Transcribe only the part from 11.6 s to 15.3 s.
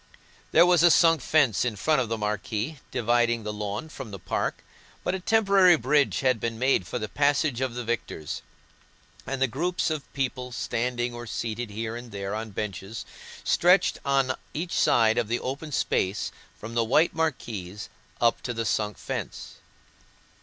here and there on benches, stretched on each side of